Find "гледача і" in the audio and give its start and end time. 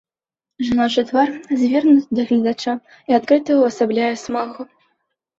2.29-3.15